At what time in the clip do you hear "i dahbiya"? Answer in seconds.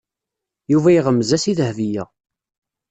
1.51-2.03